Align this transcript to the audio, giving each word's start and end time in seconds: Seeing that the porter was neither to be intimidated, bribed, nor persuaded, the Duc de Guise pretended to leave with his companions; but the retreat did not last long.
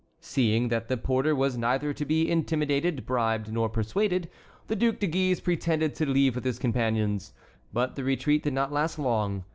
Seeing 0.19 0.69
that 0.69 0.87
the 0.87 0.97
porter 0.97 1.35
was 1.35 1.59
neither 1.59 1.93
to 1.93 2.05
be 2.05 2.27
intimidated, 2.27 3.05
bribed, 3.05 3.51
nor 3.53 3.69
persuaded, 3.69 4.31
the 4.65 4.75
Duc 4.75 4.97
de 4.97 5.05
Guise 5.05 5.39
pretended 5.39 5.93
to 5.93 6.07
leave 6.07 6.33
with 6.33 6.43
his 6.43 6.57
companions; 6.57 7.33
but 7.71 7.95
the 7.95 8.03
retreat 8.03 8.41
did 8.41 8.53
not 8.53 8.71
last 8.73 8.97
long. 8.97 9.43